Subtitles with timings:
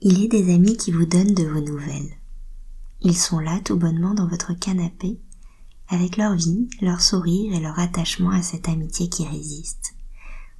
[0.00, 2.14] Il est des amis qui vous donnent de vos nouvelles.
[3.00, 5.18] Ils sont là tout bonnement dans votre canapé,
[5.88, 9.96] avec leur vie, leur sourire et leur attachement à cette amitié qui résiste.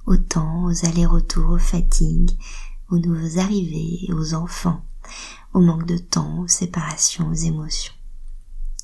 [0.05, 2.31] Au temps, aux allers-retours, aux fatigues,
[2.89, 4.83] aux nouveaux arrivées, aux enfants,
[5.53, 7.93] au manque de temps, aux séparations, aux émotions.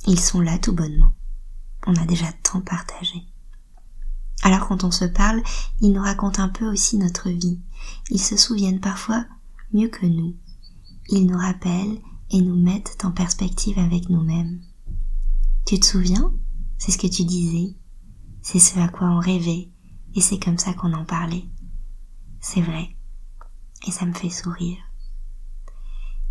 [0.08, 1.12] Ils sont là tout bonnement.
[1.86, 3.26] On a déjà tant partagé.
[4.42, 5.44] Alors quand on se parle,
[5.82, 7.60] ils nous racontent un peu aussi notre vie.
[8.10, 9.26] Ils se souviennent parfois
[9.74, 10.38] mieux que nous
[11.09, 12.01] ils nous rappellent
[12.32, 14.61] et nous mettent en perspective avec nous-mêmes.
[15.65, 16.33] Tu te souviens?
[16.78, 17.75] C'est ce que tu disais,
[18.41, 19.69] c'est ce à quoi on rêvait,
[20.14, 21.45] et c'est comme ça qu'on en parlait.
[22.41, 22.95] C'est vrai,
[23.87, 24.78] et ça me fait sourire.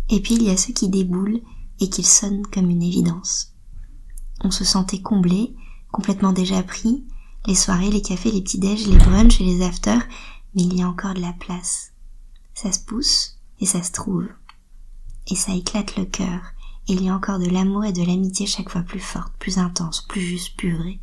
[0.09, 1.41] Et puis il y a ceux qui déboulent
[1.79, 3.55] et qui sonnent comme une évidence.
[4.41, 5.55] On se sentait comblé,
[5.91, 7.07] complètement déjà pris,
[7.47, 10.07] les soirées, les cafés, les petits déj, les brunchs et les afters,
[10.55, 11.91] mais il y a encore de la place.
[12.53, 14.27] Ça se pousse et ça se trouve
[15.27, 16.41] et ça éclate le cœur,
[16.87, 19.57] et il y a encore de l'amour et de l'amitié chaque fois plus forte, plus
[19.57, 20.99] intense, plus juste, plus vrai.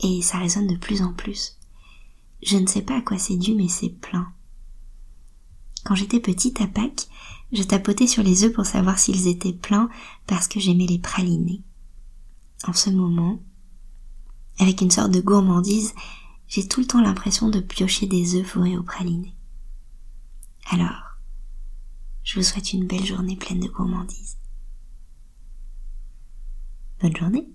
[0.00, 1.56] Et ça résonne de plus en plus.
[2.42, 4.32] Je ne sais pas à quoi c'est dû, mais c'est plein.
[5.84, 7.08] Quand j'étais petite à Pâques,
[7.52, 9.88] je tapotais sur les œufs pour savoir s'ils étaient pleins
[10.26, 11.62] parce que j'aimais les praliner.
[12.66, 13.40] En ce moment,
[14.58, 15.94] avec une sorte de gourmandise,
[16.48, 19.34] j'ai tout le temps l'impression de piocher des œufs fourrés au praliné.
[20.70, 21.07] Alors,
[22.28, 24.36] je vous souhaite une belle journée pleine de gourmandise.
[27.00, 27.48] Bonne journée